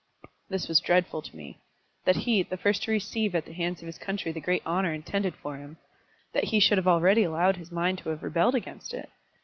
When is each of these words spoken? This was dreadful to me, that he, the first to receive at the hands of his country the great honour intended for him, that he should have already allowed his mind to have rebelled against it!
This 0.49 0.67
was 0.67 0.79
dreadful 0.79 1.21
to 1.21 1.35
me, 1.37 1.59
that 2.05 2.15
he, 2.25 2.41
the 2.41 2.57
first 2.57 2.81
to 2.85 2.91
receive 2.91 3.35
at 3.35 3.45
the 3.45 3.53
hands 3.53 3.83
of 3.83 3.85
his 3.85 3.99
country 3.99 4.31
the 4.31 4.41
great 4.41 4.65
honour 4.65 4.91
intended 4.91 5.35
for 5.35 5.57
him, 5.57 5.77
that 6.33 6.45
he 6.45 6.59
should 6.59 6.79
have 6.79 6.87
already 6.87 7.21
allowed 7.21 7.57
his 7.57 7.71
mind 7.71 7.99
to 7.99 8.09
have 8.09 8.23
rebelled 8.23 8.55
against 8.55 8.95
it! 8.95 9.11